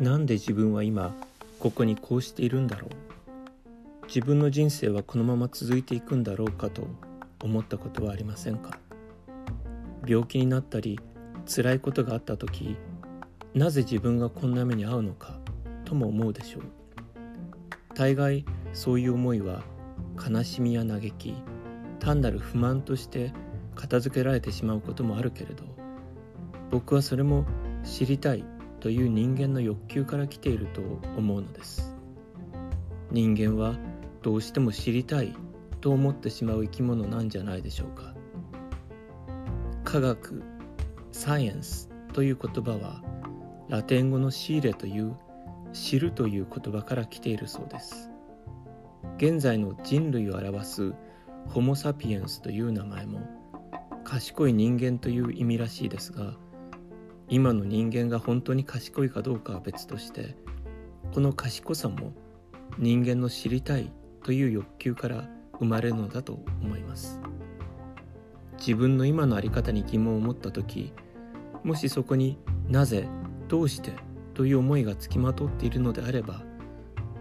[0.00, 1.14] なんで自分は今
[1.58, 2.90] ここにこうしているんだろう。
[4.06, 6.86] 自分の人生はこのまま続いていくんだろうかと
[7.42, 8.78] 思ったことはありませんか？
[10.06, 10.98] 病気になったり
[11.46, 12.76] 辛いことがあった時
[13.54, 15.38] なぜ自分がこんな目に遭うのか
[15.84, 16.62] とも思うでしょう。
[17.94, 19.62] 大概そういう思いは
[20.16, 21.34] 悲しみや嘆き
[21.98, 23.32] 単なる不満として
[23.74, 25.64] 片付けられてしまうこともあるけれど
[26.70, 27.44] 僕はそれも
[27.84, 28.44] 知りたい
[28.80, 30.80] という人間の欲求から来ていると
[31.16, 31.96] 思うのです。
[33.10, 33.76] 人間は
[34.22, 35.34] どうしても知りたい
[35.80, 38.14] と思ってしまう生き物なんじゃないでしょうか。
[39.84, 40.42] 科学
[41.12, 43.02] サイエンスという言葉は
[43.68, 45.16] ラテン語のシーレという
[45.72, 48.10] 知るという言葉から来ているそうです。
[49.16, 50.94] 現在の人類を表す
[51.48, 53.20] ホモ・サピエンスという名前も
[54.04, 56.34] 賢い人間という意味らしいですが
[57.28, 60.34] 今の人間が本当に賢いかどうかは別として
[61.12, 62.12] この賢さも
[62.78, 67.20] 人間の知りたいという欲求から生まれるのだと思います。
[68.58, 70.92] 自分の今の在り方に疑問を持った時
[71.62, 73.08] もしそこになぜ
[73.46, 73.92] どうして
[74.34, 76.42] という思いがつきまとっているのであれば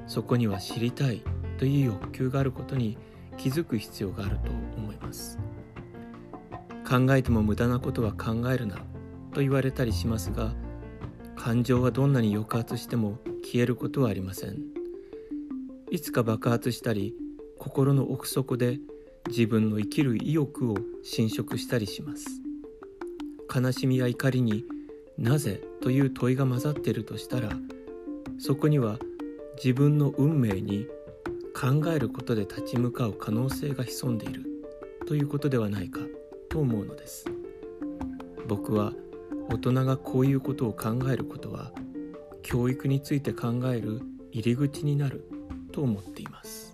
[0.08, 1.24] そこには知りたい
[1.58, 2.98] という欲求があることに
[3.38, 5.38] 気づく必要があると思います。
[6.88, 8.78] 考えても無駄なことは考えるな。
[9.38, 10.56] と言われたりしますが
[11.36, 14.58] 感情はどんなに抑圧しても消えることはありません。
[15.92, 17.14] いつか爆発したり
[17.60, 18.80] 心の奥底で
[19.28, 22.26] 自分の生きる意欲を侵食したりします。
[23.56, 24.66] 悲しみや怒りに
[25.20, 27.52] なぜという問いが混ざっているとしたら
[28.40, 28.98] そこには
[29.64, 30.88] 自分の運命に
[31.54, 34.48] 考えることで立ち向かう可能性が潜んでいる
[35.08, 36.00] ということではないか
[36.50, 37.26] と思うのです。
[38.48, 38.94] 僕は
[39.50, 41.72] 大人がこういうことを考えることは
[42.44, 45.30] 教育について考える入り口になる
[45.72, 46.67] と思っています。